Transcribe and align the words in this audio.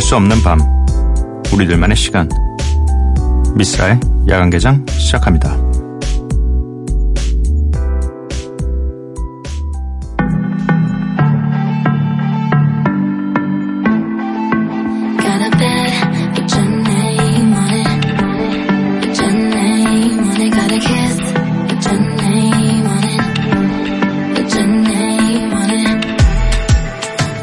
잠들 0.00 0.08
수 0.08 0.16
없는 0.16 0.42
밤, 0.42 0.58
우리들만의 1.52 1.94
시간. 1.96 2.28
미스라의 3.54 4.00
야간개장 4.28 4.86
시작합니다. 4.88 5.56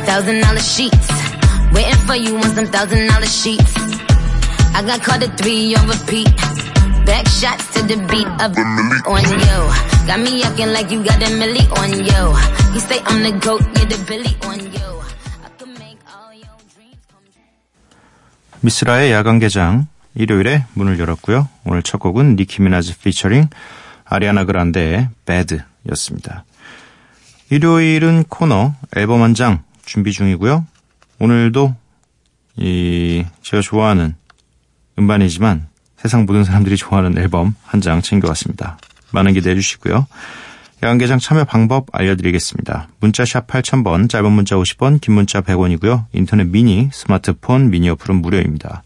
Thousand 0.05 0.41
dollar 0.41 0.59
sheets. 0.59 1.16
Waiting 1.73 2.01
for 2.07 2.15
you 2.15 2.35
on 2.37 2.49
some 2.55 2.67
thousand 2.67 3.07
dollar 3.07 3.25
sheets. 3.27 3.73
I 4.73 4.81
got 4.85 5.01
caught 5.03 5.23
at 5.23 5.37
three 5.37 5.75
on 5.75 5.87
repeat. 5.87 6.29
Back 7.05 7.27
shots 7.27 7.71
to 7.75 7.83
the 7.87 7.97
beat 8.09 8.27
of 8.43 8.51
the 8.55 8.63
on 9.07 9.23
you. 9.23 9.59
Got 10.07 10.19
me 10.19 10.43
acting 10.43 10.71
like 10.73 10.91
you 10.91 11.03
got 11.03 11.21
a 11.21 11.29
milli 11.39 11.63
on 11.79 11.91
you. 11.93 12.23
You 12.73 12.79
say 12.79 12.99
I'm 13.05 13.23
the 13.23 13.31
goat, 13.39 13.61
you're 13.77 13.87
the 13.87 13.99
Billy 14.07 14.33
on 14.47 14.59
you. 14.59 14.89
I 15.43 15.49
could 15.57 15.71
make 15.79 15.99
all 16.07 16.33
your 16.33 16.57
dreams 16.75 16.99
come 17.09 17.23
true. 17.31 18.61
미스라의 18.61 19.11
야간개장 19.11 19.87
일요일에 20.15 20.65
문을 20.73 20.99
열었고요. 20.99 21.47
오늘 21.65 21.83
첫 21.83 21.99
곡은 21.99 22.35
니키 22.37 22.61
미나즈 22.61 22.97
피처링 22.99 23.49
아리아나 24.05 24.45
그란데의 24.45 25.09
배드였습니다. 25.25 26.43
일요일은 27.49 28.25
코너 28.27 28.73
앨범 28.95 29.21
한 29.21 29.33
장 29.33 29.63
준비 29.85 30.11
중이고요. 30.11 30.65
오늘도 31.19 31.75
이 32.57 33.25
제가 33.41 33.61
좋아하는 33.61 34.15
음반이지만 34.99 35.67
세상 35.97 36.25
모든 36.25 36.43
사람들이 36.43 36.77
좋아하는 36.77 37.17
앨범 37.17 37.55
한 37.63 37.81
장 37.81 38.01
챙겨왔습니다. 38.01 38.77
많은 39.11 39.33
기대해 39.33 39.55
주시고요. 39.55 40.07
야간개장 40.83 41.17
참여 41.17 41.45
방법 41.45 41.87
알려드리겠습니다. 41.91 42.87
문자샵 42.99 43.47
8000번, 43.47 44.09
짧은 44.09 44.31
문자 44.31 44.55
50원, 44.57 45.01
긴 45.01 45.15
문자 45.15 45.41
100원이고요. 45.41 46.05
인터넷 46.13 46.43
미니, 46.45 46.89
스마트폰, 46.91 47.71
미니 47.71 47.89
어플은 47.89 48.21
무료입니다. 48.21 48.83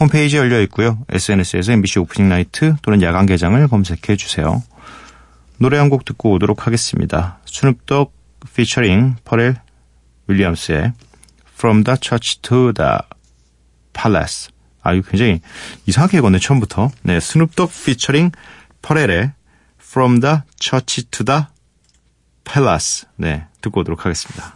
홈페이지 0.00 0.36
열려 0.36 0.60
있고요. 0.62 0.98
SNS에서 1.08 1.72
MBC 1.72 2.00
오프닝 2.00 2.28
나이트 2.28 2.74
또는 2.82 3.02
야간개장을 3.02 3.68
검색해 3.68 4.16
주세요. 4.16 4.62
노래 5.58 5.78
한 5.78 5.90
곡 5.90 6.04
듣고 6.04 6.32
오도록 6.32 6.66
하겠습니다. 6.66 7.38
스눕독 7.46 8.12
피처링 8.54 9.16
퍼렐 9.24 9.54
윌리엄스의 10.26 10.92
From 11.58 11.82
the 11.82 11.98
Church 12.00 12.40
to 12.42 12.72
the 12.72 12.98
Palace. 13.92 14.48
아, 14.82 14.92
이거 14.92 15.10
굉장히 15.10 15.40
이상하게 15.86 16.18
읽었네, 16.18 16.38
처음부터. 16.38 16.92
네, 17.02 17.18
스눕독 17.18 17.72
피처링 17.84 18.30
퍼렐의 18.80 19.32
From 19.80 20.20
the 20.20 20.42
Church 20.60 21.10
to 21.10 21.24
the 21.24 21.46
Palace. 22.44 23.08
네, 23.16 23.46
듣고 23.60 23.80
오도록 23.80 24.06
하겠습니다. 24.06 24.54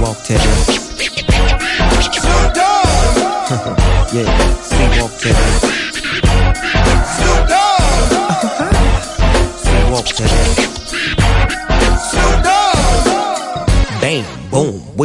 Walk 0.00 0.18
Yeah, 4.12 4.28
see 4.62 6.43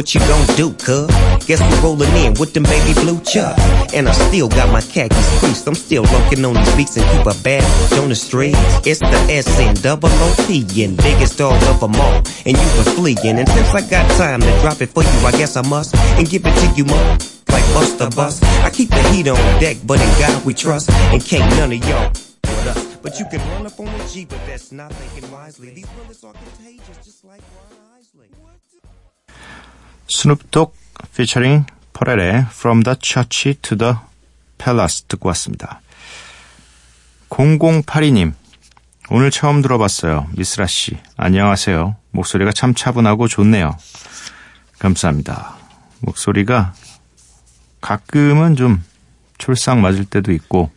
what 0.00 0.14
you 0.14 0.20
gon' 0.20 0.56
do, 0.56 0.72
cuz? 0.82 1.12
Guess 1.44 1.60
we're 1.60 1.82
rollin' 1.82 2.16
in 2.16 2.32
with 2.40 2.54
them 2.54 2.62
baby 2.62 2.94
blue 3.02 3.20
chucks. 3.20 3.60
And 3.92 4.08
I 4.08 4.12
still 4.12 4.48
got 4.48 4.72
my 4.72 4.80
khakis 4.80 5.28
creased. 5.40 5.68
I'm 5.68 5.74
still 5.74 6.04
lurking 6.04 6.42
on 6.42 6.54
these 6.54 6.74
beats 6.74 6.96
and 6.96 7.04
keep 7.12 7.26
a 7.26 7.36
bad 7.42 7.62
on 8.00 8.08
the 8.08 8.14
street. 8.14 8.54
It's 8.88 9.00
the 9.00 9.20
SN 9.28 9.74
double 9.82 10.08
OP 10.08 10.48
and 10.48 10.96
biggest 10.96 11.36
dog 11.36 11.62
of 11.64 11.80
them 11.80 11.96
all. 11.96 12.16
And 12.46 12.56
you 12.56 12.66
been 12.80 12.88
fleeing. 12.96 13.36
And 13.40 13.46
since 13.46 13.74
I 13.74 13.82
got 13.90 14.10
time 14.16 14.40
to 14.40 14.50
drop 14.62 14.80
it 14.80 14.88
for 14.88 15.02
you, 15.02 15.18
I 15.26 15.32
guess 15.32 15.54
I 15.58 15.68
must. 15.68 15.94
And 16.16 16.26
give 16.26 16.46
it 16.46 16.54
to 16.54 16.66
you 16.74 16.86
more. 16.86 17.12
Like 17.52 17.66
Buster 17.76 18.08
Bus. 18.08 18.42
I 18.64 18.70
keep 18.70 18.88
the 18.88 19.02
heat 19.12 19.28
on 19.28 19.36
deck, 19.60 19.76
but 19.84 20.00
in 20.00 20.08
God 20.18 20.46
we 20.46 20.54
trust. 20.54 20.88
And 21.12 21.22
can't 21.22 21.44
none 21.60 21.72
of 21.72 21.84
y'all. 21.84 22.10
But 23.02 23.18
you 23.18 23.26
can 23.26 23.40
run 23.52 23.66
up 23.66 23.78
on 23.78 23.84
the 23.84 24.04
G, 24.10 24.24
but 24.24 24.40
that's 24.46 24.72
not 24.72 24.94
thinking 24.94 25.30
wisely. 25.30 25.74
These 25.74 25.88
bullets 25.88 26.24
are 26.24 26.32
contagious, 26.32 27.04
just 27.04 27.22
like 27.22 27.42
Ron 27.52 27.76
Isley. 27.98 28.28
스눕독 30.12 30.76
피처링 31.16 31.66
퍼렐의 31.92 32.46
From 32.50 32.82
the 32.82 32.96
Church 33.00 33.54
to 33.62 33.78
the 33.78 33.94
Palace 34.58 35.06
듣고 35.06 35.28
왔습니다. 35.28 35.80
0082님, 37.28 38.34
오늘 39.10 39.30
처음 39.30 39.62
들어봤어요. 39.62 40.26
미스라 40.32 40.66
씨, 40.66 40.98
안녕하세요. 41.16 41.94
목소리가 42.10 42.50
참 42.50 42.74
차분하고 42.74 43.28
좋네요. 43.28 43.76
감사합니다. 44.80 45.56
목소리가 46.00 46.74
가끔은 47.80 48.56
좀 48.56 48.84
촐싹 49.38 49.78
맞을 49.78 50.04
때도 50.04 50.32
있고, 50.32 50.72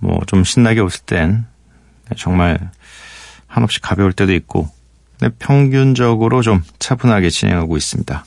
뭐 0.00 0.20
좀 0.26 0.42
신나게 0.42 0.80
웃을 0.80 1.00
땐 1.06 1.46
정말 2.16 2.70
한없이 3.46 3.80
가벼울 3.80 4.12
때도 4.12 4.32
있고, 4.34 4.68
근데 5.18 5.34
평균적으로 5.38 6.42
좀 6.42 6.62
차분하게 6.78 7.30
진행하고 7.30 7.76
있습니다. 7.76 8.24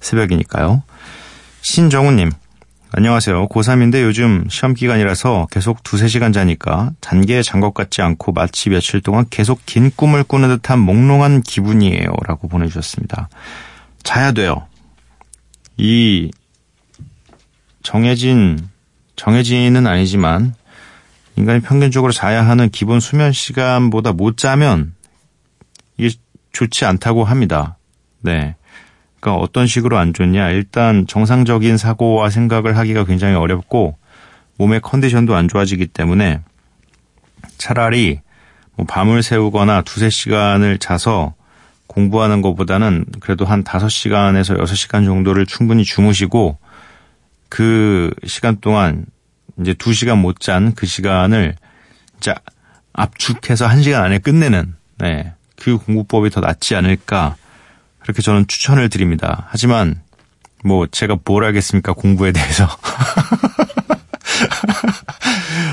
새벽이니까요. 0.00 0.82
신정우님, 1.62 2.30
안녕하세요. 2.92 3.48
고3인데 3.48 4.02
요즘 4.02 4.46
시험 4.48 4.74
기간이라서 4.74 5.48
계속 5.50 5.82
두세 5.82 6.06
시간 6.08 6.32
자니까 6.32 6.92
단계에 7.00 7.42
잔 7.42 7.60
것 7.60 7.74
같지 7.74 8.02
않고 8.02 8.32
마치 8.32 8.70
며칠 8.70 9.00
동안 9.00 9.26
계속 9.30 9.60
긴 9.66 9.90
꿈을 9.94 10.22
꾸는 10.24 10.48
듯한 10.48 10.78
몽롱한 10.78 11.42
기분이에요. 11.42 12.12
라고 12.26 12.48
보내주셨습니다. 12.48 13.28
자야 14.02 14.32
돼요. 14.32 14.66
이 15.76 16.30
정해진, 17.82 18.68
정해진은 19.16 19.86
아니지만 19.86 20.54
인간이 21.36 21.60
평균적으로 21.60 22.12
자야 22.12 22.46
하는 22.46 22.70
기본 22.70 23.00
수면 23.00 23.32
시간보다 23.32 24.12
못 24.12 24.36
자면 24.36 24.93
좋지 26.54 26.86
않다고 26.86 27.24
합니다. 27.24 27.76
네. 28.22 28.56
그러니까 29.20 29.42
어떤 29.42 29.66
식으로 29.66 29.98
안 29.98 30.14
좋냐? 30.14 30.48
일단 30.50 31.06
정상적인 31.06 31.76
사고와 31.76 32.30
생각을 32.30 32.78
하기가 32.78 33.04
굉장히 33.04 33.34
어렵고 33.34 33.98
몸의 34.56 34.80
컨디션도 34.80 35.34
안 35.34 35.48
좋아지기 35.48 35.88
때문에 35.88 36.40
차라리 37.58 38.20
뭐 38.76 38.86
밤을 38.86 39.22
새우거나 39.22 39.82
두세 39.82 40.08
시간을 40.10 40.78
자서 40.78 41.34
공부하는 41.86 42.40
것보다는 42.40 43.04
그래도 43.20 43.44
한 43.44 43.62
다섯 43.62 43.88
시간에서 43.88 44.58
여섯 44.58 44.74
시간 44.74 45.04
정도를 45.04 45.46
충분히 45.46 45.84
주무시고 45.84 46.58
그 47.48 48.10
시간 48.26 48.58
동안 48.60 49.06
이제 49.60 49.74
두 49.74 49.92
시간 49.92 50.18
못 50.18 50.40
잔 50.40 50.72
그 50.74 50.86
시간을 50.86 51.54
진짜 52.20 52.34
압축해서 52.92 53.66
한 53.66 53.82
시간 53.82 54.04
안에 54.04 54.18
끝내는 54.18 54.74
네. 54.98 55.33
그 55.56 55.78
공부법이 55.78 56.30
더 56.30 56.40
낫지 56.40 56.74
않을까 56.74 57.36
그렇게 58.00 58.22
저는 58.22 58.46
추천을 58.46 58.88
드립니다. 58.88 59.46
하지만 59.48 60.02
뭐 60.64 60.86
제가 60.86 61.18
뭘 61.24 61.44
알겠습니까 61.44 61.92
공부에 61.92 62.32
대해서 62.32 62.68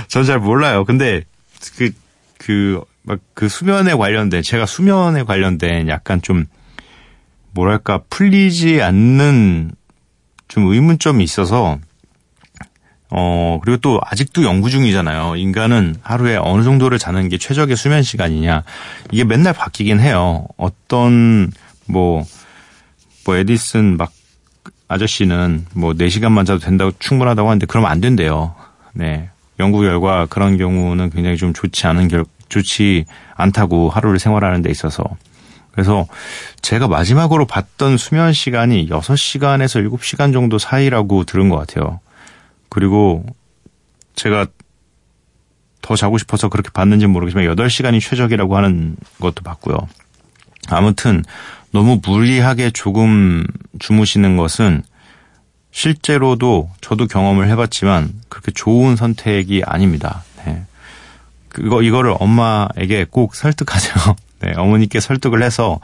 전잘 0.07 0.39
몰라요. 0.39 0.85
근데 0.85 1.23
그 1.77 1.91
그막그 2.37 3.49
수면에 3.49 3.93
관련된 3.93 4.41
제가 4.41 4.65
수면에 4.65 5.23
관련된 5.23 5.87
약간 5.87 6.21
좀 6.21 6.45
뭐랄까 7.51 8.01
풀리지 8.09 8.81
않는 8.81 9.71
좀 10.47 10.65
의문점이 10.65 11.23
있어서 11.23 11.79
어, 13.13 13.59
그리고 13.61 13.77
또 13.77 13.99
아직도 14.03 14.43
연구 14.43 14.69
중이잖아요. 14.69 15.35
인간은 15.35 15.97
하루에 16.01 16.37
어느 16.37 16.63
정도를 16.63 16.97
자는 16.97 17.27
게 17.27 17.37
최적의 17.37 17.75
수면 17.75 18.03
시간이냐. 18.03 18.63
이게 19.11 19.25
맨날 19.25 19.53
바뀌긴 19.53 19.99
해요. 19.99 20.47
어떤, 20.55 21.51
뭐, 21.87 22.25
뭐, 23.25 23.35
에디슨 23.35 23.97
막, 23.97 24.13
아저씨는 24.87 25.65
뭐, 25.73 25.93
4시간만 25.93 26.45
자도 26.45 26.59
된다고 26.59 26.91
충분하다고 26.99 27.49
하는데, 27.49 27.65
그러면 27.65 27.91
안 27.91 27.99
된대요. 27.99 28.55
네. 28.93 29.29
연구 29.59 29.81
결과 29.81 30.25
그런 30.25 30.57
경우는 30.57 31.09
굉장히 31.09 31.35
좀 31.35 31.53
좋지 31.53 31.87
않은 31.87 32.07
결, 32.07 32.23
좋지 32.47 33.05
않다고 33.35 33.89
하루를 33.89 34.19
생활하는 34.19 34.61
데 34.61 34.71
있어서. 34.71 35.03
그래서 35.73 36.05
제가 36.61 36.87
마지막으로 36.87 37.45
봤던 37.45 37.97
수면 37.97 38.31
시간이 38.31 38.87
6시간에서 38.89 39.89
7시간 39.89 40.33
정도 40.33 40.57
사이라고 40.57 41.25
들은 41.25 41.49
것 41.49 41.57
같아요. 41.57 41.99
그리고 42.71 43.25
제가 44.15 44.47
더 45.81 45.95
자고 45.95 46.17
싶어서 46.17 46.47
그렇게 46.47 46.69
봤는지 46.71 47.05
모르겠지만 47.05 47.45
8시간이 47.53 47.99
최적이라고 48.01 48.55
하는 48.55 48.95
것도 49.19 49.43
봤고요. 49.43 49.77
아무튼 50.69 51.23
너무 51.71 51.99
무리하게 52.01 52.71
조금 52.71 53.45
주무시는 53.79 54.37
것은 54.37 54.83
실제로도 55.71 56.69
저도 56.79 57.07
경험을 57.07 57.49
해봤지만 57.49 58.13
그렇게 58.29 58.51
좋은 58.51 58.95
선택이 58.95 59.63
아닙니다. 59.65 60.23
네. 60.45 60.63
그거 61.49 61.81
이거를 61.81 62.15
엄마에게 62.19 63.05
꼭 63.09 63.35
설득하세요. 63.35 64.15
네, 64.43 64.53
어머니께 64.55 65.01
설득을 65.01 65.43
해서 65.43 65.81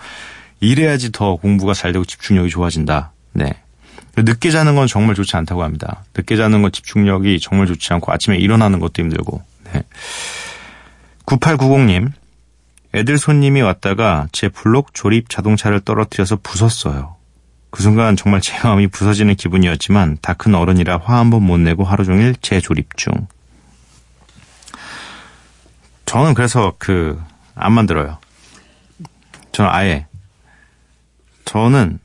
이래야지 0.61 1.11
더 1.11 1.35
공부가 1.35 1.73
잘 1.73 1.91
되고 1.91 2.05
집중력이 2.05 2.49
좋아진다. 2.49 3.11
네. 3.33 3.61
늦게 4.23 4.51
자는 4.51 4.75
건 4.75 4.87
정말 4.87 5.15
좋지 5.15 5.35
않다고 5.37 5.63
합니다. 5.63 6.03
늦게 6.15 6.35
자는 6.37 6.61
건 6.61 6.71
집중력이 6.71 7.39
정말 7.39 7.67
좋지 7.67 7.93
않고 7.93 8.11
아침에 8.11 8.37
일어나는 8.37 8.79
것도 8.79 9.01
힘들고. 9.03 9.43
네. 9.73 9.83
9890님, 11.25 12.11
애들 12.95 13.17
손님이 13.17 13.61
왔다가 13.61 14.27
제 14.31 14.49
블록 14.49 14.93
조립 14.93 15.29
자동차를 15.29 15.81
떨어뜨려서 15.81 16.37
부쉈어요. 16.37 17.15
그 17.69 17.83
순간 17.83 18.15
정말 18.15 18.41
제 18.41 18.57
마음이 18.63 18.87
부서지는 18.87 19.35
기분이었지만 19.35 20.17
다 20.21 20.33
큰 20.33 20.55
어른이라 20.55 20.99
화 21.03 21.17
한 21.17 21.29
번 21.29 21.43
못 21.43 21.57
내고 21.59 21.83
하루 21.83 22.05
종일 22.05 22.33
재조립 22.41 22.95
중. 22.97 23.13
저는 26.05 26.33
그래서 26.33 26.73
그 26.77 27.21
안 27.55 27.73
만들어요. 27.73 28.17
저는 29.51 29.71
아예 29.71 30.05
저는 31.45 31.99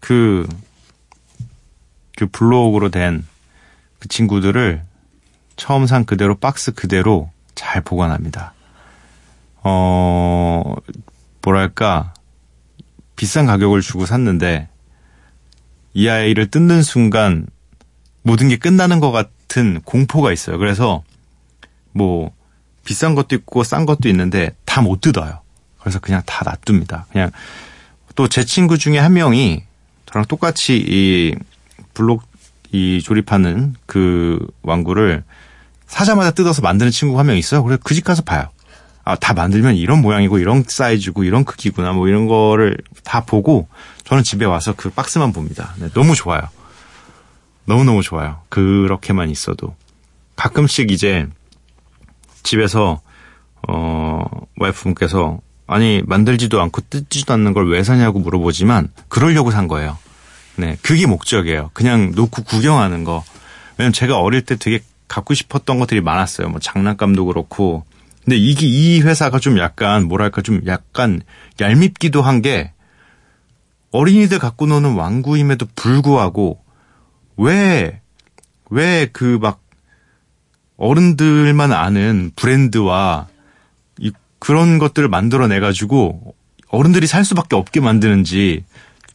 그, 0.00 0.46
그 2.20 2.26
블록으로 2.26 2.90
된 2.90 3.24
그 4.00 4.08
친구들을 4.08 4.82
처음 5.56 5.86
산 5.86 6.04
그대로 6.06 6.34
박스 6.34 6.72
그대로 6.72 7.30
잘 7.54 7.82
보관합니다. 7.82 8.54
어, 9.62 10.74
뭐랄까, 11.42 12.14
비싼 13.14 13.44
가격을 13.44 13.82
주고 13.82 14.06
샀는데, 14.06 14.68
이 15.92 16.08
아이를 16.08 16.50
뜯는 16.50 16.82
순간 16.82 17.46
모든 18.22 18.48
게 18.48 18.56
끝나는 18.56 19.00
것 19.00 19.12
같은 19.12 19.82
공포가 19.84 20.32
있어요. 20.32 20.56
그래서, 20.56 21.04
뭐, 21.92 22.32
비싼 22.86 23.14
것도 23.14 23.36
있고 23.36 23.62
싼 23.64 23.84
것도 23.84 24.08
있는데 24.08 24.50
다 24.64 24.80
못 24.80 25.02
뜯어요. 25.02 25.42
그래서 25.78 25.98
그냥 26.00 26.22
다 26.24 26.42
놔둡니다. 26.66 27.06
그냥 27.12 27.30
또 28.14 28.28
제 28.28 28.44
친구 28.44 28.78
중에 28.78 28.98
한 28.98 29.12
명이 29.12 29.62
저랑 30.06 30.24
똑같이 30.24 30.76
이 30.78 31.36
블록 31.94 32.22
이 32.72 33.00
조립하는 33.02 33.74
그 33.86 34.38
완구를 34.62 35.24
사자마자 35.86 36.30
뜯어서 36.30 36.62
만드는 36.62 36.90
친구가 36.92 37.18
한 37.20 37.26
명 37.26 37.36
있어요. 37.36 37.62
그래서 37.64 37.80
그 37.82 37.94
집 37.94 38.04
가서 38.04 38.22
봐요. 38.22 38.48
아, 39.04 39.16
다 39.16 39.34
만들면 39.34 39.74
이런 39.76 40.02
모양이고 40.02 40.38
이런 40.38 40.62
사이즈고 40.66 41.24
이런 41.24 41.44
크기구나 41.44 41.92
뭐 41.92 42.06
이런 42.06 42.26
거를 42.26 42.76
다 43.02 43.24
보고 43.24 43.66
저는 44.04 44.22
집에 44.22 44.44
와서 44.44 44.72
그 44.76 44.90
박스만 44.90 45.32
봅니다. 45.32 45.74
네, 45.78 45.88
너무 45.94 46.14
좋아요. 46.14 46.42
너무너무 47.64 48.02
좋아요. 48.02 48.40
그렇게만 48.48 49.30
있어도. 49.30 49.74
가끔씩 50.36 50.90
이제 50.90 51.26
집에서 52.42 53.00
어 53.68 54.24
와이프분께서 54.58 55.40
아니 55.66 56.02
만들지도 56.06 56.60
않고 56.60 56.82
뜯지도 56.90 57.32
않는 57.34 57.52
걸 57.52 57.66
왜 57.68 57.82
사냐고 57.84 58.18
물어보지만 58.18 58.88
그러려고 59.08 59.50
산 59.50 59.68
거예요. 59.68 59.98
네, 60.60 60.76
그게 60.82 61.06
목적이에요. 61.06 61.70
그냥 61.72 62.12
놓고 62.14 62.44
구경하는 62.44 63.04
거. 63.04 63.24
왜냐면 63.78 63.92
제가 63.92 64.18
어릴 64.20 64.42
때 64.42 64.56
되게 64.56 64.80
갖고 65.08 65.34
싶었던 65.34 65.78
것들이 65.78 66.00
많았어요. 66.00 66.48
뭐 66.50 66.60
장난감도 66.60 67.24
그렇고. 67.26 67.84
근데 68.24 68.36
이게 68.36 68.66
이 68.66 69.00
회사가 69.00 69.38
좀 69.38 69.58
약간 69.58 70.04
뭐랄까 70.06 70.42
좀 70.42 70.60
약간 70.66 71.22
얄밉기도 71.60 72.22
한 72.22 72.42
게 72.42 72.72
어린이들 73.92 74.38
갖고 74.38 74.66
노는 74.66 74.94
왕구임에도 74.94 75.66
불구하고 75.74 76.62
왜 77.36 78.00
왜 78.70 79.08
그 79.12 79.38
막 79.40 79.60
어른들만 80.76 81.72
아는 81.72 82.30
브랜드와 82.36 83.26
이 83.98 84.12
그런 84.38 84.78
것들을 84.78 85.08
만들어내 85.08 85.58
가지고 85.60 86.34
어른들이 86.68 87.06
살 87.06 87.24
수밖에 87.24 87.56
없게 87.56 87.80
만드는지 87.80 88.64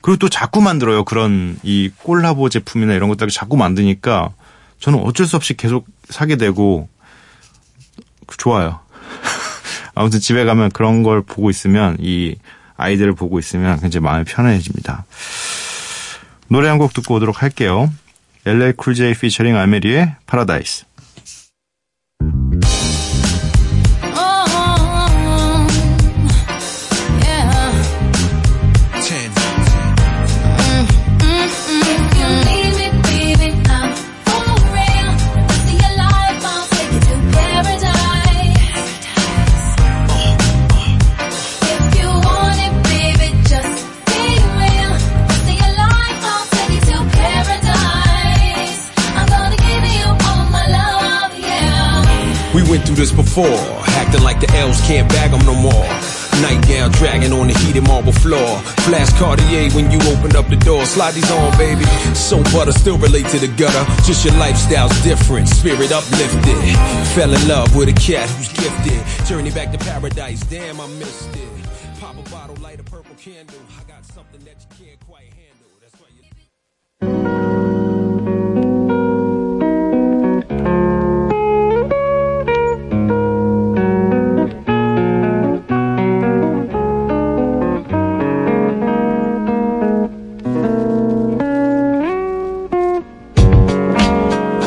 그리고 0.05 0.17
또 0.17 0.29
자꾸 0.29 0.61
만들어요. 0.61 1.03
그런 1.03 1.57
이 1.63 1.89
콜라보 1.97 2.49
제품이나 2.49 2.93
이런 2.93 3.09
것들을 3.09 3.31
자꾸 3.31 3.57
만드니까 3.57 4.29
저는 4.79 4.99
어쩔 4.99 5.25
수 5.25 5.35
없이 5.35 5.55
계속 5.55 5.87
사게 6.11 6.35
되고 6.35 6.87
좋아요. 8.37 8.81
아무튼 9.95 10.19
집에 10.19 10.45
가면 10.45 10.69
그런 10.69 11.01
걸 11.01 11.23
보고 11.23 11.49
있으면 11.49 11.97
이 11.99 12.35
아이들을 12.77 13.15
보고 13.15 13.39
있으면 13.39 13.79
굉장히 13.79 14.03
마음이 14.03 14.25
편해집니다. 14.25 15.05
노래 16.49 16.69
한 16.69 16.77
곡 16.77 16.93
듣고 16.93 17.15
오도록 17.15 17.41
할게요. 17.41 17.91
LA 18.45 18.73
쿨제이 18.73 19.15
피처링 19.15 19.57
아메리의 19.57 20.17
파라다이스. 20.27 20.85
This 52.95 53.11
before, 53.11 53.59
acting 53.99 54.23
like 54.23 54.39
the 54.39 54.49
elves 54.55 54.79
can't 54.87 55.07
bag 55.09 55.31
them 55.31 55.45
no 55.45 55.53
more. 55.53 55.87
Nightgown 56.41 56.91
dragging 56.91 57.31
on 57.31 57.47
the 57.47 57.57
heated 57.59 57.83
marble 57.83 58.11
floor. 58.11 58.59
Flash 58.83 59.11
Cartier 59.13 59.71
when 59.71 59.89
you 59.89 59.99
opened 60.11 60.35
up 60.35 60.47
the 60.49 60.57
door. 60.57 60.85
Slide 60.85 61.13
these 61.13 61.31
on, 61.31 61.57
baby. 61.57 61.85
So 62.13 62.43
butter 62.51 62.73
still 62.73 62.97
relate 62.97 63.27
to 63.27 63.39
the 63.39 63.47
gutter. 63.47 63.85
Just 64.03 64.25
your 64.25 64.33
lifestyle's 64.35 64.95
different. 65.01 65.47
Spirit 65.47 65.91
uplifted. 65.91 66.75
Fell 67.15 67.33
in 67.33 67.47
love 67.47 67.75
with 67.75 67.87
a 67.87 67.93
cat 67.93 68.29
who's 68.31 68.51
gifted. 68.51 69.27
Journey 69.27 69.51
back 69.51 69.71
to 69.71 69.77
paradise. 69.77 70.41
Damn, 70.41 70.81
I 70.81 70.87
missed 70.99 71.35
it. 71.35 71.47
Pop 72.01 72.17
a 72.17 72.29
bottle, 72.29 72.57
light 72.57 72.81
a 72.81 72.83
purple 72.83 73.15
candle. 73.15 73.55
I 73.79 73.83
got 73.89 74.03
something 74.03 74.43
that 74.43 74.57
you 74.59 74.85
can't 74.85 74.99
quite 75.07 75.14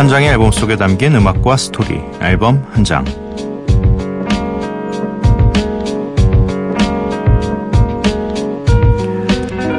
한 0.08 0.10
장의 0.14 0.30
앨범 0.30 0.50
속에 0.50 0.76
담긴 0.76 1.16
음악과 1.16 1.58
스토리, 1.58 2.00
앨범 2.22 2.66
한 2.72 2.82
장. 2.82 3.04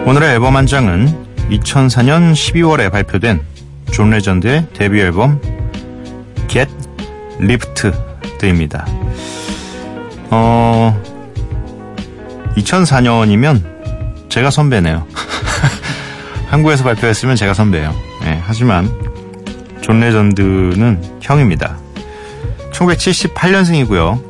오늘의 0.05 0.33
앨범 0.33 0.55
한 0.55 0.67
장은 0.67 1.25
2004년 1.49 2.33
12월에 2.33 2.91
발표된 2.91 3.41
존 3.91 4.11
레전드의 4.11 4.67
데뷔 4.75 5.01
앨범 5.01 5.41
Get 6.47 6.71
Lifted입니다. 7.39 8.85
어, 10.29 11.01
2004년이면 12.55 14.29
제가 14.29 14.51
선배네요. 14.51 15.07
한국에서 16.51 16.83
발표했으면 16.83 17.35
제가 17.35 17.55
선배예요. 17.55 17.95
네, 18.21 18.39
하지만 18.45 19.08
존 19.89 19.99
레전드는 20.01 21.01
형입니다. 21.19 21.79
1978년생이고요. 22.73 24.21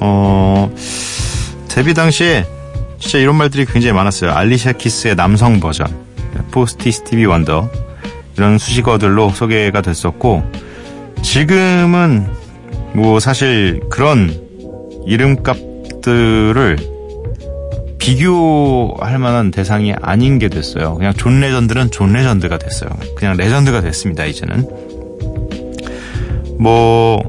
어, 0.00 0.74
데뷔 1.68 1.94
당시에 1.94 2.44
진짜 2.98 3.18
이런 3.18 3.36
말들이 3.36 3.66
굉장히 3.66 3.92
많았어요. 3.92 4.32
알리샤 4.32 4.72
키스의 4.72 5.14
남성 5.14 5.60
버전, 5.60 5.86
post 6.50 6.90
스티비 6.90 7.24
원더 7.24 7.70
이런 8.36 8.58
수식어들로 8.58 9.30
소개가 9.30 9.80
됐었고 9.80 10.42
지금은 11.22 12.26
뭐 12.94 13.20
사실 13.20 13.80
그런 13.88 14.36
이름값들을 15.06 16.93
비교할 18.04 19.18
만한 19.18 19.50
대상이 19.50 19.94
아닌 20.02 20.38
게 20.38 20.50
됐어요. 20.50 20.94
그냥 20.96 21.14
존 21.14 21.40
레전드는 21.40 21.90
존 21.90 22.12
레전드가 22.12 22.58
됐어요. 22.58 22.90
그냥 23.16 23.38
legend가 23.38 23.80
됐습니다, 23.80 24.26
이제는. 24.26 24.68
뭐, 26.58 27.22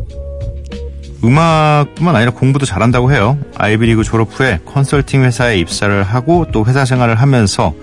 음악뿐만 1.24 2.18
아니라 2.18 2.32
공부도 2.32 2.66
잘한다고 2.66 3.14
해요. 3.14 3.38
아이비리그 3.56 4.04
졸업 4.04 4.38
후에 4.38 4.60
컨설팅 4.66 5.24
회사에 5.24 5.58
입사를 5.60 6.04
하고 6.04 6.46
또 6.52 6.66
회사 6.66 6.84
생활을 6.84 7.16
하면서 7.16 7.74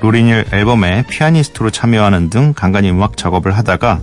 로린 0.00 0.27
힐 0.27 0.44
앨범에 0.52 1.06
피아니스트로 1.10 1.70
참여하는 1.70 2.30
등 2.30 2.52
간간히 2.54 2.88
음악 2.88 3.16
작업을 3.16 3.56
하다가 3.56 4.00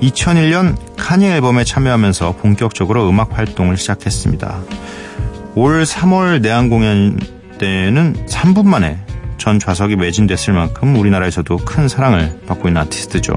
2001년 0.00 0.74
카니예 0.96 1.26
앨범에 1.26 1.64
참여하면서 1.64 2.36
본격적으로 2.36 3.06
음악 3.10 3.36
활동을 3.36 3.76
시작했습니다. 3.76 4.58
올 5.54 5.82
3월 5.82 6.40
내한 6.40 6.70
공연 6.70 7.18
때는 7.58 8.26
3분 8.26 8.66
만에 8.66 8.98
전 9.38 9.58
좌석이 9.58 9.96
매진됐을 9.96 10.52
만큼 10.52 10.96
우리나라에서도 10.96 11.56
큰 11.58 11.88
사랑을 11.88 12.40
받고 12.46 12.68
있는 12.68 12.80
아티스트죠. 12.82 13.34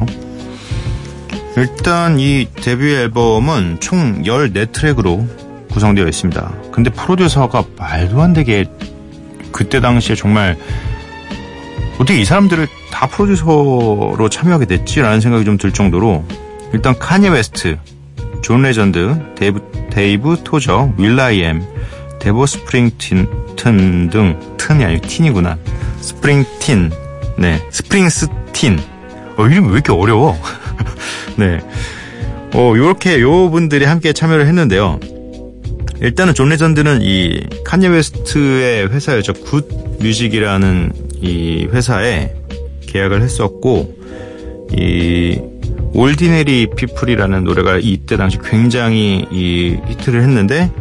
일단 1.57 2.19
이 2.19 2.47
데뷔 2.55 2.93
앨범은 2.93 3.79
총 3.81 4.23
14트랙으로 4.23 5.27
구성되어 5.69 6.07
있습니다. 6.07 6.53
근데 6.71 6.89
프로듀서가 6.89 7.63
말도 7.77 8.21
안 8.21 8.33
되게 8.33 8.65
그때 9.51 9.79
당시에 9.81 10.15
정말 10.15 10.57
어떻게 11.95 12.19
이 12.19 12.25
사람들을 12.25 12.67
다 12.91 13.07
프로듀서로 13.07 14.29
참여하게 14.29 14.65
됐지라는 14.65 15.21
생각이 15.21 15.45
좀 15.45 15.57
들 15.57 15.71
정도로 15.71 16.25
일단 16.73 16.97
카니예 16.97 17.29
웨스트, 17.29 17.77
존 18.41 18.61
레전드, 18.61 19.15
데이브, 19.35 19.89
데이브 19.91 20.41
토저, 20.43 20.93
will.i.am, 20.97 21.61
데보 22.21 22.45
스프링틴 22.45 23.27
등 24.11 24.39
튼이 24.57 24.85
아니고 24.85 25.07
틴이구나. 25.07 25.57
스프링틴, 25.99 26.91
네, 27.37 27.67
스프링스틴. 27.71 28.79
어, 29.37 29.47
이름이 29.47 29.67
왜 29.67 29.73
이렇게 29.73 29.91
어려워? 29.91 30.39
네. 31.35 31.59
어, 32.53 32.73
요렇게 32.75 33.21
요 33.21 33.49
분들이 33.49 33.85
함께 33.85 34.13
참여를 34.13 34.45
했는데요. 34.45 34.99
일단은 35.99 36.33
존 36.33 36.49
레전드는 36.49 37.01
이 37.01 37.43
칸예 37.63 37.87
웨스트의 37.87 38.89
회사였죠. 38.89 39.33
GOOD 39.33 39.67
Music이라는 39.99 40.91
이 41.21 41.67
회사에 41.71 42.33
계약을 42.87 43.21
했었고 43.21 43.97
이 44.73 45.39
Ordinary 45.93 46.67
People이라는 46.75 47.43
노래가 47.43 47.77
이때 47.77 48.17
당시 48.17 48.37
굉장히 48.43 49.25
이 49.31 49.77
히트를 49.89 50.21
했는데 50.23 50.71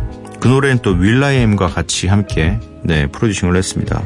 그 0.40 0.49
노래는 0.49 0.78
또 0.82 0.92
will.i.am과 0.92 1.69
같이 1.68 2.09
함께 2.09 2.59
네, 2.82 3.06
프로듀싱을 3.06 3.56
했습니다. 3.56 4.02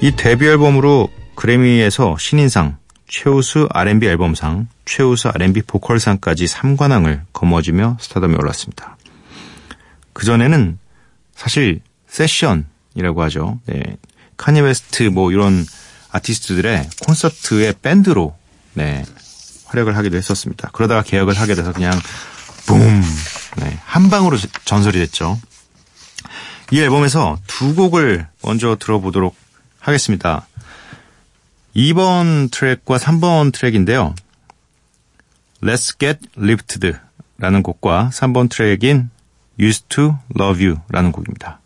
이 0.00 0.16
데뷔 0.16 0.46
앨범으로 0.46 1.10
그래미에서 1.34 2.16
신인상, 2.18 2.78
최우수 3.06 3.68
R&B 3.70 4.06
앨범상, 4.06 4.68
최우수 4.86 5.28
R&B 5.28 5.62
보컬상까지 5.62 6.46
3관왕을 6.46 7.20
거머쥐며 7.32 7.98
스타덤에 8.00 8.34
올랐습니다. 8.36 8.96
그전에는 10.14 10.78
사실 11.34 11.80
세션이라고 12.08 13.22
하죠. 13.24 13.60
네. 13.66 13.96
카니예 14.36 14.60
웨스트 14.60 15.04
뭐 15.04 15.30
이런 15.32 15.66
아티스트들의 16.10 16.88
콘서트의 17.06 17.74
밴드로 17.82 18.36
네, 18.74 19.04
활약을 19.66 19.96
하기도 19.96 20.16
했었습니다. 20.16 20.70
그러다가 20.72 21.02
계약을 21.02 21.34
하게 21.34 21.54
돼서 21.54 21.72
그냥 21.72 21.92
붐, 22.66 22.78
네, 23.58 23.78
한 23.84 24.10
방으로 24.10 24.36
전설이 24.64 24.98
됐죠. 24.98 25.38
이 26.70 26.80
앨범에서 26.80 27.38
두 27.46 27.74
곡을 27.74 28.26
먼저 28.42 28.76
들어보도록 28.76 29.34
하겠습니다. 29.80 30.46
2번 31.74 32.50
트랙과 32.50 32.98
3번 32.98 33.52
트랙인데요. 33.52 34.14
Let's 35.62 35.98
Get 35.98 36.20
Lifted 36.36 36.98
라는 37.38 37.62
곡과 37.62 38.10
3번 38.12 38.50
트랙인 38.50 39.10
Used 39.58 39.86
to 39.88 40.16
Love 40.38 40.64
You 40.64 40.80
라는 40.88 41.12
곡입니다. 41.12 41.60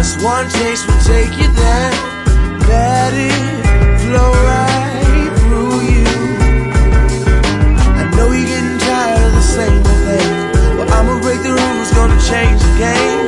Just 0.00 0.24
one 0.24 0.48
taste 0.48 0.86
will 0.86 1.02
take 1.02 1.36
you 1.38 1.48
there. 1.52 1.92
Let 2.68 3.12
it 3.12 4.00
flow 4.00 4.32
right 4.50 5.32
through 5.40 5.80
you. 5.92 6.06
I 8.00 8.10
know 8.16 8.32
you're 8.32 8.46
getting 8.46 8.78
tired 8.78 9.26
of 9.26 9.32
the 9.32 9.42
same 9.42 9.82
I'ma 10.92 11.20
break 11.20 11.42
the 11.42 11.50
rules, 11.50 11.90
gonna 11.92 12.20
change 12.20 12.60
the 12.60 12.78
game. 12.78 13.19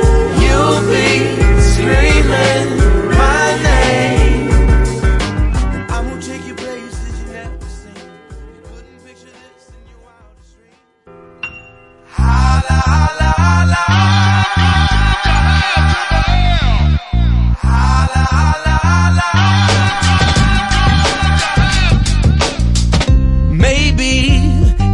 Maybe 23.51 24.39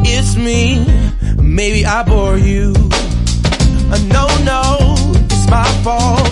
it's 0.05 0.35
me, 0.35 0.85
maybe 1.41 1.85
I 1.85 2.03
bore 2.03 2.37
you. 2.37 2.73
Uh, 3.91 3.97
no, 4.15 4.27
no, 4.43 4.63
it's 5.25 5.47
my 5.49 5.65
fault, 5.83 6.28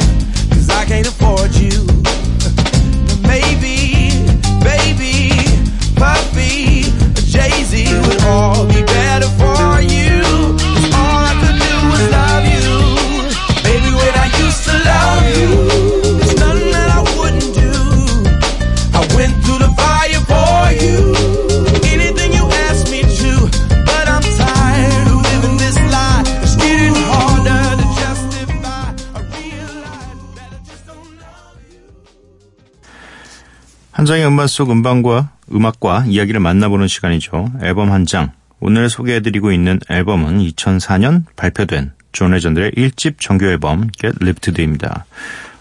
음반 34.48 34.54
속 34.54 34.72
음반과 34.72 35.32
음악과 35.51 36.06
이야기를 36.08 36.39
만나보는 36.39 36.88
시간이죠. 36.88 37.51
앨범 37.62 37.92
한 37.92 38.06
장. 38.06 38.32
오늘 38.62 38.89
소개해드리고 38.89 39.51
있는 39.51 39.80
앨범은 39.89 40.39
2004년 40.39 41.25
발표된 41.36 41.92
존 42.13 42.32
레전드의 42.32 42.72
1집 42.72 43.20
정규 43.20 43.46
앨범 43.46 43.89
Get 43.92 44.20
Lifted입니다. 44.22 45.06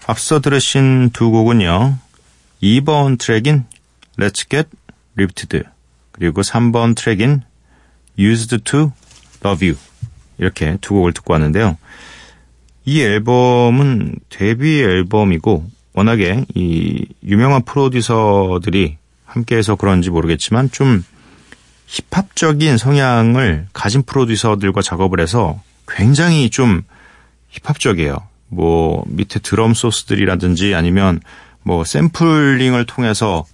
앞서 0.07 0.39
들으신 0.39 1.09
두 1.11 1.31
곡은요. 1.31 1.97
2번 2.63 3.19
트랙인 3.19 3.65
Let's 4.17 4.49
Get 4.49 4.69
Lifted 5.17 5.67
그리고 6.13 6.41
3번 6.41 6.95
트랙인 6.95 7.41
Used 8.17 8.57
to 8.59 8.93
Love 9.43 9.67
You 9.67 9.77
이렇게 10.37 10.77
두 10.79 10.93
곡을 10.93 11.11
듣고 11.11 11.33
왔는데요. 11.33 11.77
이 12.85 13.01
앨범은 13.01 14.15
데뷔 14.29 14.81
앨범이고 14.81 15.76
워낙에 15.97 16.45
이 16.53 17.07
유명한 17.25 17.63
프로듀서들이 17.63 18.97
함께해서 19.25 19.75
그런지 19.75 20.11
모르겠지만 20.11 20.69
좀 20.69 21.03
힙합적인 21.87 22.77
성향을 22.77 23.65
가진 23.73 24.03
프로듀서들과 24.03 24.83
작업을 24.83 25.19
해서 25.19 25.59
굉장히 25.87 26.51
좀 26.51 26.83
힙합적이에요. 27.49 28.15
뭐 28.49 29.03
밑에 29.07 29.39
드럼 29.39 29.73
소스들이라든지 29.73 30.75
아니면 30.75 31.19
뭐 31.63 31.83
샘플링을 31.83 32.85
통해서 32.85 33.45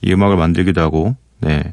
이 0.00 0.12
음악을 0.12 0.36
만들기도 0.36 0.80
하고 0.80 1.14
네. 1.38 1.72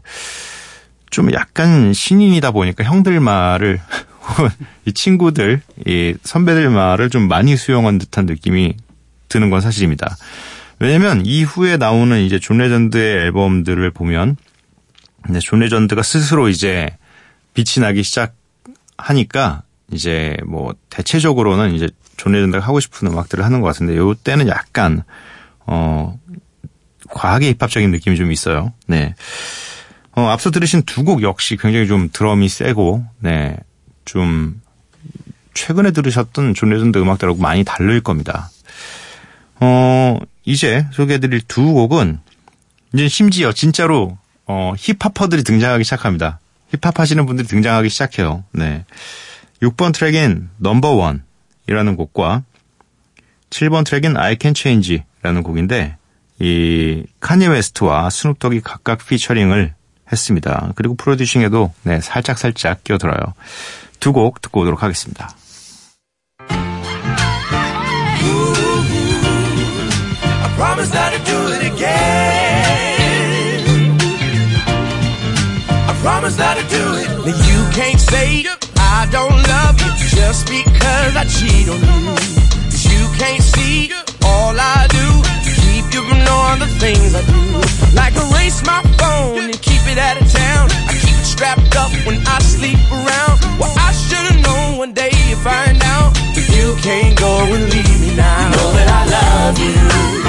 좀 1.10 1.34
약간 1.34 1.92
신인이다 1.92 2.52
보니까 2.52 2.84
형들 2.84 3.20
말을 3.20 3.82
혹은 4.30 4.50
이 4.86 4.94
친구들, 4.94 5.64
이 5.88 6.14
선배들 6.22 6.70
말을 6.70 7.10
좀 7.10 7.28
많이 7.28 7.58
수용한 7.58 7.98
듯한 7.98 8.28
느낌이 8.28 8.76
드는 9.30 9.50
건 9.50 9.62
사실입니다. 9.62 10.18
왜냐면 10.80 11.26
이후에 11.26 11.78
나오는 11.78 12.20
이제 12.22 12.40
존 12.40 12.58
레전드의 12.58 13.26
앨범들을 13.26 13.92
보면 13.92 14.38
네, 15.30 15.40
존 15.40 15.60
레전드가 15.60 16.02
스스로 16.04 16.50
이제 16.50 16.90
빛이 17.54 17.84
나기 17.84 18.04
시작하니까 18.04 19.64
이제 19.92 20.38
뭐 20.46 20.74
대체적으로는 20.90 21.74
이제 21.74 21.90
존 22.18 22.34
레전드가 22.34 22.66
하고 22.66 22.80
싶은 22.80 23.08
음악들을 23.08 23.44
하는 23.44 23.62
것 23.62 23.68
같은데 23.68 23.96
요 23.98 24.14
때는 24.14 24.48
약간 24.48 25.04
어 25.66 26.18
과하게 27.10 27.54
힙합적인 27.60 27.92
느낌이 27.92 28.18
좀 28.18 28.32
있어요. 28.32 28.74
네. 28.88 29.16
어, 30.16 30.28
앞서 30.28 30.52
들으신 30.52 30.84
두 30.84 31.04
곡 31.04 31.22
역시 31.22 31.56
굉장히 31.58 31.88
좀 31.88 32.10
드럼이 32.12 32.50
세고, 32.50 33.06
네. 33.20 33.56
좀, 34.06 34.62
최근에 35.54 35.92
들으셨던 35.92 36.54
존 36.54 36.70
레전드 36.70 36.98
음악들하고 36.98 37.40
많이 37.40 37.64
다를 37.64 38.02
겁니다. 38.02 38.50
어, 39.62 40.18
이제 40.46 40.86
소개해드릴 40.94 41.42
두 41.48 41.74
곡은, 41.74 42.20
이제 42.94 43.08
심지어 43.08 43.52
진짜로, 43.52 44.18
어, 44.46 44.74
힙합퍼들이 44.78 45.44
등장하기 45.44 45.84
시작합니다. 45.84 46.40
힙합 46.72 47.00
하시는 47.00 47.26
분들이 47.26 47.48
등장하기 47.48 47.90
시작해요. 47.90 48.44
네. 48.52 48.86
6번 49.62 49.94
트랙인 49.94 50.50
Number 50.58 50.92
One이라는 51.68 51.96
곡과 51.98 52.44
7번 53.50 53.86
트랙인 53.86 54.16
I 54.18 54.38
Can 54.40 54.56
Change라는 54.56 55.44
곡인데, 55.44 55.98
이 56.40 57.04
카니예 57.20 57.48
웨스트와 57.48 58.10
스눕독이 58.10 58.62
각각 58.62 59.06
피처링을 59.06 59.74
했습니다. 60.12 60.72
그리고 60.76 60.96
프로듀싱에도 60.96 61.74
네, 61.84 62.00
살짝 62.00 62.38
살짝 62.38 62.84
끼어들어요. 62.84 63.34
두 64.00 64.14
곡 64.14 64.42
듣고 64.42 64.62
오도록 64.62 64.82
하겠습니다. 64.82 65.30
Promise 70.60 70.94
not 70.94 71.14
to 71.14 71.20
do 71.20 71.38
it 71.56 71.64
again. 71.72 71.96
I 75.90 75.94
promise 76.04 76.38
not 76.38 76.58
to 76.58 76.64
do 76.68 76.84
it. 77.02 77.08
Now 77.26 77.38
you 77.50 77.60
can't 77.72 78.02
say 78.12 78.46
I 78.76 79.08
don't 79.10 79.40
love 79.54 79.76
you 79.84 79.92
just 80.20 80.42
because 80.52 81.12
I 81.16 81.24
cheat 81.36 81.70
on 81.74 81.80
you. 81.80 82.16
'Cause 82.70 82.86
you 82.94 83.04
can't 83.22 83.42
see 83.56 83.78
all 84.32 84.54
I 84.76 84.80
do 85.00 85.08
to 85.46 85.52
keep 85.64 85.86
you 85.94 86.02
from 86.10 86.20
knowing 86.28 86.60
the 86.66 86.72
things 86.84 87.16
I 87.16 87.24
do. 87.36 87.42
Like 88.00 88.14
erase 88.24 88.60
my 88.72 88.82
phone 89.00 89.44
and 89.52 89.62
keep 89.68 89.84
it 89.94 89.98
out 89.98 90.18
of 90.22 90.28
town. 90.44 90.66
I 90.92 90.94
keep 91.04 91.18
it 91.24 91.28
strapped 91.36 91.74
up 91.84 91.92
when 92.06 92.18
I 92.36 92.38
sleep 92.56 92.80
around. 92.98 93.36
Well, 93.60 93.74
I 93.88 93.90
should've 94.06 94.42
known 94.48 94.78
one 94.84 94.92
day 94.92 95.12
you 95.30 95.38
find 95.38 95.82
out. 95.96 96.10
But 96.36 96.46
you 96.58 96.68
can't 96.88 97.16
go 97.26 97.32
and 97.56 97.64
leave 97.74 98.00
me 98.04 98.12
now. 98.16 98.40
You 98.44 98.50
know 98.58 98.70
that 98.78 98.90
I 99.00 99.04
love 99.18 99.58
you. 99.68 100.29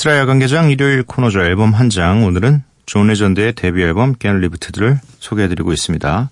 미스라 0.00 0.16
야간개장 0.16 0.70
일요일 0.70 1.02
코너죠. 1.02 1.42
앨범 1.42 1.74
한 1.74 1.90
장. 1.90 2.24
오늘은 2.24 2.62
존 2.86 3.08
레전드의 3.08 3.52
데뷔 3.52 3.82
앨범 3.82 4.14
Get 4.18 4.40
Lifted를 4.40 4.98
소개해드리고 5.18 5.74
있습니다. 5.74 6.30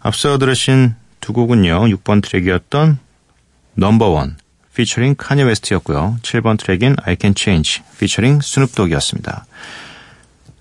앞서 0.00 0.36
들으신 0.36 0.94
두 1.18 1.32
곡은요. 1.32 1.86
6번 1.86 2.22
트랙이었던 2.22 2.98
Number 3.72 4.08
One 4.08 4.36
피처링 4.74 5.14
카니 5.16 5.42
웨스트였고요. 5.44 6.18
7번 6.20 6.58
트랙인 6.58 6.96
I 7.02 7.16
Can 7.18 7.34
Change 7.34 7.82
피처링 7.98 8.40
스눕독이었습니다. 8.42 9.46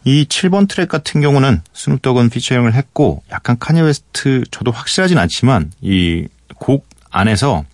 이 0.06 0.24
7번 0.24 0.70
트랙 0.70 0.88
같은 0.88 1.20
경우는 1.20 1.62
스눕독은 1.74 2.30
피처링을 2.30 2.74
했고 2.74 3.22
약간 3.32 3.58
카니 3.60 3.82
웨스트 3.82 4.46
저도 4.50 4.72
확실하진 4.72 5.18
않지만 5.18 5.74
이 5.82 6.30
곡 6.60 6.88
안에서 7.10 7.66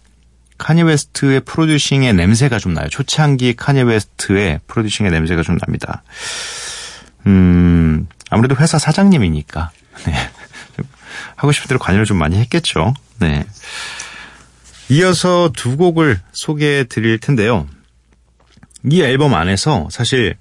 카니 0.58 0.84
웨스트의 0.84 1.42
프로듀싱의 1.42 2.14
냄새가 2.14 2.60
좀 2.60 2.74
나요. 2.74 2.88
초창기 2.90 3.56
카니 3.56 3.84
웨스트의 3.84 4.60
프로듀싱의 4.68 5.12
냄새가 5.12 5.44
좀 5.44 5.58
납니다. 5.58 6.04
음, 7.28 8.08
아무래도 8.30 8.56
회사 8.56 8.78
사장님이니까, 8.78 9.72
네. 10.06 10.14
좀 10.76 10.86
하고 11.36 11.52
싶은 11.52 11.68
대로 11.68 11.80
관여를 11.80 12.06
좀 12.06 12.18
많이 12.18 12.38
했겠죠. 12.38 12.94
네. 13.20 13.46
이어서 14.90 15.50
두 15.56 15.78
곡을 15.78 16.20
소개해 16.32 16.86
드릴 16.86 17.20
텐데요. 17.20 17.68
이 18.84 19.02
앨범 19.02 19.34
안에서 19.34 19.88
사실 19.90 20.36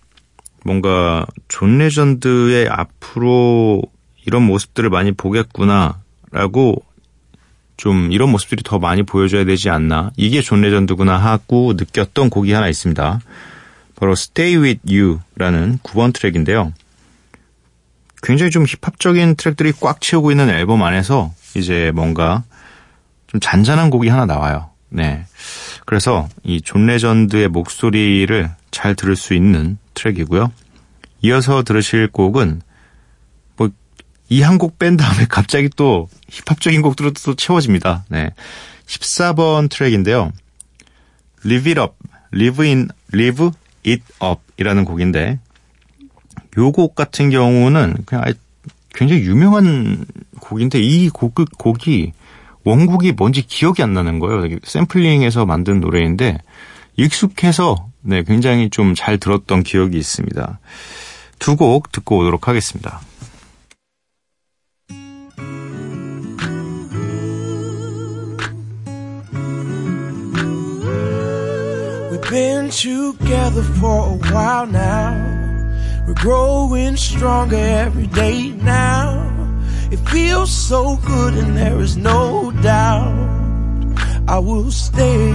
뭔가 0.65 1.27
존 1.49 1.79
레전드의 1.79 2.69
앞으로 2.69 3.83
이런 4.27 4.43
모습들을 4.43 4.91
많이 4.91 5.13
보겠구나라고 5.13 6.85
좀 7.77 8.13
이런 8.13 8.31
모습들이 8.31 8.63
더 8.65 8.79
많이 8.79 9.03
보여줘야 9.03 9.45
되지 9.45 9.71
않나. 9.71 10.11
이게 10.17 10.41
존 10.41 10.61
레전드구나 10.61 11.17
하고 11.17 11.75
느꼈던 11.77 12.31
곡이 12.31 12.53
하나 12.53 12.69
있습니다. 12.69 13.21
바로 13.97 14.13
Stay 14.13 14.57
With 14.57 14.81
You라는 14.89 15.79
9번 15.83 16.13
트랙인데요. 16.15 16.73
굉장히 18.23 18.51
좀 18.51 18.65
힙합적인 18.65 19.37
트랙들이 19.37 19.73
꽉 19.81 20.01
채우고 20.01 20.31
있는 20.31 20.49
앨범 20.49 20.83
안에서 20.83 21.33
이제 21.57 21.93
뭔가 21.95 22.43
좀 23.27 23.41
잔잔한 23.41 23.91
곡이 23.91 24.09
하나 24.09 24.25
나와요. 24.25 24.71
네. 24.89 25.27
그래서 25.85 26.29
이 26.43 26.61
존 26.63 26.87
레전드의 26.87 27.49
목소리를 27.49 28.51
잘 28.71 28.95
들을 28.95 29.15
수 29.17 29.35
있는 29.35 29.77
트랙이고요. 29.95 30.51
이어서 31.23 31.63
들으실 31.63 32.09
곡은 32.09 32.49
뭐 32.55 32.74
이 34.31 34.43
한 34.43 34.59
곡 34.59 34.79
뺀 34.79 34.97
다음에 34.97 35.27
갑자기 35.29 35.69
또 35.77 36.09
힙합적인 36.31 36.83
곡들로 36.83 37.13
또 37.13 37.35
채워집니다. 37.35 38.05
네. 38.09 38.31
14번 38.87 39.71
트랙인데요. 39.71 40.33
Live 41.45 41.71
It 41.73 41.81
Up, 41.81 41.95
Live 42.33 42.65
in 42.67 42.89
Live 43.13 43.51
It 43.87 44.03
Up 44.23 44.41
이라는 44.57 44.85
곡인데 44.85 45.39
요 46.59 46.73
곡 46.73 46.95
같은 46.95 47.31
경우는 47.31 47.97
그냥 48.07 48.25
굉장히 48.95 49.23
유명한 49.23 50.05
곡인데 50.41 50.81
이 50.81 51.09
곡, 51.11 51.35
곡이 51.59 52.13
원곡이 52.65 53.13
뭔지 53.13 53.43
기억이 53.43 53.83
안 53.83 53.93
나는 53.93 54.19
거예요. 54.21 54.47
이게 54.47 54.59
샘플링해서 54.65 55.45
만든 55.47 55.81
노래인데 55.81 56.39
익숙해서 56.97 57.89
네, 58.01 58.23
굉장히 58.23 58.71
좀 58.71 58.95
잘 58.95 59.19
들었던 59.19 59.63
기억이 59.65 59.99
있습니다. 59.99 60.59
두 61.41 61.57
곡 61.57 61.93
듣고 61.93 62.19
오도록 62.19 62.49
하겠습니다. 62.49 63.01
We've 72.15 72.31
been 72.31 72.71
together 72.71 73.65
for 73.65 74.11
a 74.11 74.17
while 74.31 74.67
now. 74.69 76.05
We're 76.07 76.15
growing 76.15 76.97
stronger 76.97 77.57
every 77.57 78.07
day 78.07 78.51
now. 78.51 79.33
It 79.91 79.97
feels 79.97 80.53
so 80.53 80.97
good 81.05 81.35
and 81.35 81.57
there 81.57 81.81
is 81.81 81.97
no 81.97 82.53
doubt 82.63 83.99
I 84.29 84.39
will 84.39 84.71
stay 84.71 85.33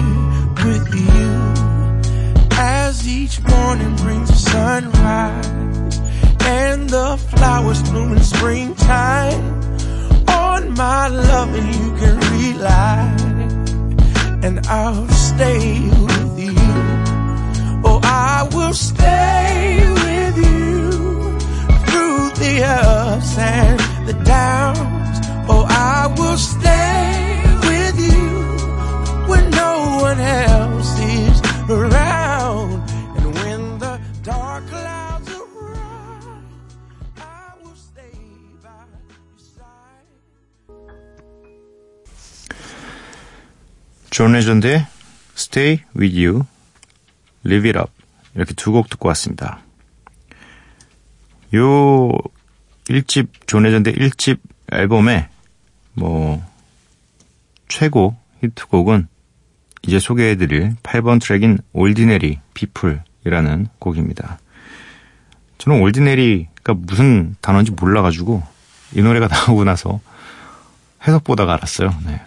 with 0.63 0.88
you 0.96 2.48
as 2.54 3.06
each 3.06 3.44
morning 3.44 3.98
brings 3.98 4.30
the 4.30 4.38
sunrise 4.38 6.00
and 6.46 6.89
the 6.89 7.18
flowers 7.32 7.84
bloom 7.89 8.13
in 8.13 8.24
springtime. 8.24 9.44
On 10.30 10.74
my 10.76 11.10
love 11.10 11.54
and 11.54 11.76
you 11.76 11.92
can 11.98 12.20
rely 12.39 13.30
and 14.44 14.65
I'll 14.68 15.10
stay 15.10 15.89
will 18.69 18.75
stay 18.75 19.79
with 20.05 20.37
you 20.37 20.90
through 21.87 22.31
the 22.43 22.64
ups 22.64 23.38
and 23.38 23.79
the 24.09 24.14
downs. 24.25 25.19
Oh, 25.49 25.64
I 25.69 26.12
will 26.19 26.37
stay 26.37 27.43
with 27.69 27.97
you 28.01 28.31
when 29.29 29.51
no 29.51 29.99
one 30.01 30.21
else 30.21 30.99
is 31.01 31.40
around. 31.69 32.83
And 33.17 33.35
when 33.35 33.79
the 33.79 34.01
dark 34.23 34.67
clouds 34.69 35.31
around, 35.31 36.55
I 37.17 37.53
will 37.62 37.77
stay 37.77 38.19
by 38.62 38.85
your 39.09 39.38
side. 39.38 40.09
존 44.11 44.33
레전드의 44.33 44.87
Stay 45.37 45.83
With 45.95 46.14
You, 46.14 46.47
Live 47.43 47.69
It 47.69 47.77
Up 47.77 47.98
이렇게 48.36 48.54
두 48.54 48.72
곡 48.72 48.89
듣고 48.89 49.08
왔습니다. 49.10 49.60
요 51.56 52.12
1집 52.86 53.28
존 53.48 53.63
레전드 53.63 53.92
1집 53.94 54.39
앨범의 54.72 55.28
뭐 55.94 56.44
최고 57.68 58.15
히트곡은 58.42 59.08
이제 59.84 60.00
소개해드릴 60.00 60.76
8번 60.84 61.22
트랙인 61.22 61.60
Ordinary 61.74 62.39
People이라는 62.54 63.68
곡입니다. 63.80 64.39
저는 65.58 65.82
ordinary가 65.82 66.74
무슨 66.74 67.36
단어인지 67.42 67.72
몰라가지고 67.72 68.44
이 68.96 69.02
노래가 69.02 69.28
나오고 69.34 69.63
나서 69.63 70.00
해석 71.08 71.24
보다가 71.24 71.54
알았어요. 71.54 71.94
네. 72.06 72.22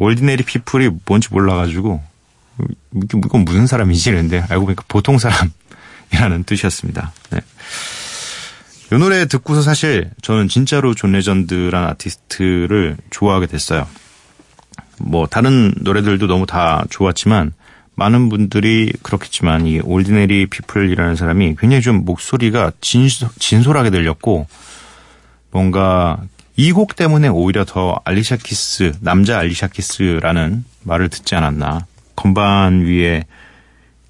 ordinary 0.00 0.42
people이 0.44 0.90
뭔지 1.06 1.28
몰라가지고 1.30 2.02
이게 2.94 3.18
이건 3.18 3.44
무슨 3.44 3.66
사람이지 3.66 4.10
이랬는데 4.10 4.44
알고 4.48 4.66
보니까 4.66 4.84
보통 4.88 5.18
사람이라는 5.18 6.44
뜻이었습니다. 6.44 7.12
네. 7.30 7.40
이 8.92 8.94
노래 8.96 9.26
듣고서 9.26 9.62
사실 9.62 10.10
저는 10.22 10.48
진짜로 10.48 10.94
존 10.94 11.12
레전드란 11.12 11.84
아티스트를 11.84 12.96
좋아하게 13.10 13.46
됐어요. 13.46 13.86
뭐 14.98 15.26
다른 15.26 15.74
노래들도 15.80 16.26
너무 16.26 16.46
다 16.46 16.84
좋았지만 16.90 17.52
많은 17.94 18.28
분들이 18.28 18.92
그렇겠지만 19.02 19.66
이 19.66 19.80
Ordinary 19.80 20.46
People이라는 20.46 21.16
사람이 21.16 21.56
굉장히 21.58 21.82
좀 21.82 22.04
목소리가 22.04 22.72
진소, 22.80 23.28
진솔하게 23.38 23.90
들렸고 23.90 24.46
뭔가 25.50 26.20
이 26.56 26.72
곡 26.72 26.96
때문에 26.96 27.28
오히려 27.28 27.64
더 27.64 28.00
알리샤 28.04 28.36
키스 28.36 28.92
남자 29.00 29.38
알리샤 29.38 29.68
키스라는 29.68 30.64
말을 30.82 31.08
듣지 31.08 31.34
않았나 31.34 31.86
건반 32.18 32.80
위에 32.80 33.26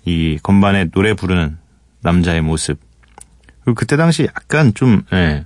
이 0.07 0.39
건반에 0.43 0.87
노래 0.87 1.13
부르는 1.13 1.59
남자의 2.01 2.41
모습. 2.41 2.81
그리고 3.63 3.75
그때 3.75 3.99
당시 3.99 4.23
약간 4.25 4.73
좀 4.73 5.03
예, 5.13 5.45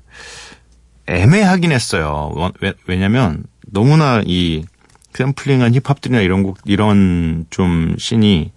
애매하긴 1.06 1.72
했어요. 1.72 2.32
왜, 2.60 2.74
왜냐면 2.86 3.42
너무나 3.66 4.22
이 4.24 4.64
샘플링한 5.12 5.74
힙합들이나 5.74 6.20
이런 6.20 6.44
곡 6.44 6.58
이런 6.64 7.46
좀 7.50 7.96
scene이 7.98 8.52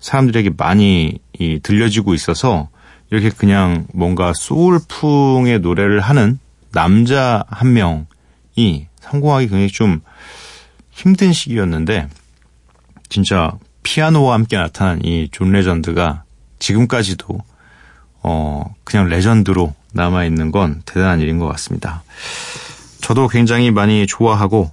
사람들에게 0.00 0.52
많이 0.56 1.18
이 1.38 1.60
들려지고 1.62 2.14
있어서 2.14 2.70
이렇게 3.10 3.28
그냥 3.28 3.86
뭔가 3.92 4.32
소울풍의 4.34 5.58
노래를 5.58 6.00
하는 6.00 6.38
남자 6.72 7.44
한 7.48 7.74
명이 7.74 8.88
성공하기 9.00 9.48
굉장히 9.48 9.68
좀 9.68 10.00
힘든 10.90 11.34
시기였는데 11.34 12.08
진짜 13.14 13.52
피아노와 13.84 14.34
함께 14.34 14.56
나타난 14.56 15.00
이 15.04 15.28
존 15.30 15.52
레전드가 15.52 16.24
지금까지도 16.58 17.38
어 18.24 18.74
그냥 18.82 19.08
레전드로 19.08 19.72
남아 19.92 20.24
있는 20.24 20.50
건 20.50 20.82
대단한 20.84 21.20
일인 21.20 21.38
것 21.38 21.46
같습니다. 21.46 22.02
저도 23.00 23.28
굉장히 23.28 23.70
많이 23.70 24.08
좋아하고 24.08 24.72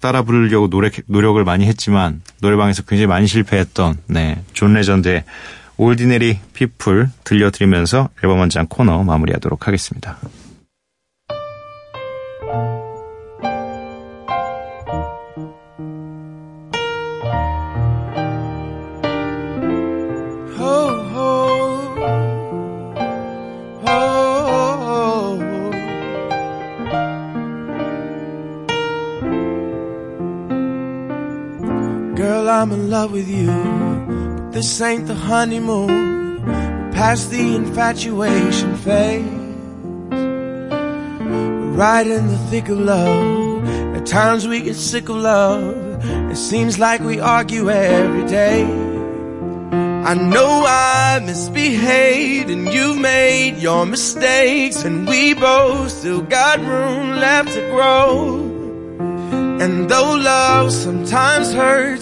따라 0.00 0.20
부르려고 0.22 0.68
노력, 0.68 0.92
노력을 1.06 1.42
많이 1.44 1.64
했지만 1.64 2.20
노래방에서 2.42 2.82
굉장히 2.82 3.06
많이 3.06 3.26
실패했던 3.26 3.96
네, 4.08 4.42
존 4.52 4.74
레전드의 4.74 5.24
Ordinary 5.78 6.40
People 6.52 7.08
들려드리면서 7.24 8.10
앨범 8.22 8.40
한 8.40 8.51
장 8.51 8.66
코너 8.68 9.02
마무리하도록 9.02 9.66
하겠습니다. 9.66 10.18
Love 33.02 33.12
with 33.12 33.28
you. 33.28 33.46
But 33.46 34.52
this 34.52 34.80
ain't 34.80 35.08
the 35.08 35.14
honeymoon. 35.14 36.46
We're 36.46 36.92
past 36.92 37.30
the 37.30 37.56
infatuation 37.56 38.76
phase. 38.76 39.26
We're 41.60 41.72
right 41.84 42.06
in 42.06 42.28
the 42.28 42.38
thick 42.50 42.68
of 42.68 42.78
love. 42.78 43.66
At 43.96 44.06
times 44.06 44.46
we 44.46 44.60
get 44.62 44.76
sick 44.76 45.08
of 45.08 45.16
love. 45.16 46.04
It 46.30 46.36
seems 46.36 46.78
like 46.78 47.00
we 47.00 47.18
argue 47.18 47.70
every 47.70 48.24
day. 48.28 48.62
I 50.12 50.14
know 50.14 50.64
I 50.64 51.20
misbehaved 51.24 52.50
and 52.50 52.72
you've 52.72 52.98
made 52.98 53.56
your 53.56 53.84
mistakes 53.84 54.84
and 54.84 55.08
we 55.08 55.34
both 55.34 55.90
still 55.90 56.22
got 56.22 56.60
room 56.60 57.16
left 57.16 57.52
to 57.54 57.62
grow. 57.70 58.52
And 59.62 59.88
though 59.88 60.14
love 60.16 60.72
sometimes 60.72 61.52
hurts, 61.52 62.01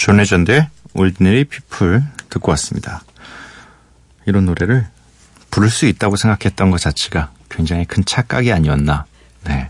존 0.00 0.16
레전드의 0.16 0.66
Ordinary 0.94 1.44
People 1.44 2.02
듣고 2.30 2.50
왔습니다. 2.52 3.02
이런 4.24 4.46
노래를 4.46 4.86
부를 5.50 5.68
수 5.68 5.84
있다고 5.84 6.16
생각했던 6.16 6.70
것 6.70 6.80
자체가 6.80 7.30
굉장히 7.50 7.84
큰 7.84 8.02
착각이 8.06 8.50
아니었나. 8.50 9.04
네. 9.44 9.68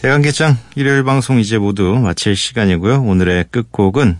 야간개장 0.00 0.58
일요일 0.74 1.04
방송 1.04 1.38
이제 1.38 1.58
모두 1.58 1.94
마칠 1.94 2.34
시간이고요. 2.34 3.04
오늘의 3.04 3.44
끝곡은 3.52 4.18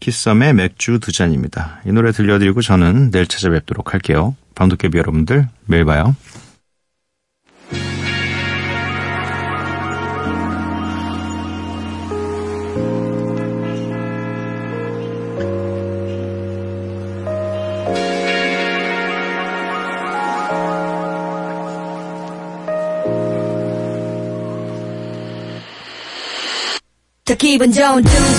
키썸의 0.00 0.52
맥주 0.52 0.98
두 1.00 1.10
잔입니다. 1.10 1.80
이 1.86 1.90
노래 1.90 2.12
들려드리고 2.12 2.60
저는 2.60 3.10
내일 3.10 3.26
찾아뵙도록 3.26 3.94
할게요. 3.94 4.36
방도깨비 4.56 4.98
여러분들 4.98 5.48
내일 5.64 5.86
봐요. 5.86 6.14
기분 27.38 27.70
좋은 27.72 28.02
두잔나이 28.02 28.30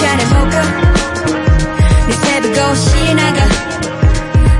잔에 0.00 0.24
먹어. 0.26 0.50
네 2.08 2.12
새벽 2.12 2.70
옷이 2.70 3.14
나가. 3.14 3.38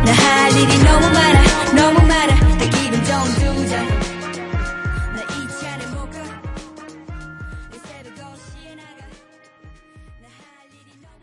나 0.04 0.12
할 0.12 0.52
일이 0.52 0.78
너무 0.84 1.06
많아 1.08 1.35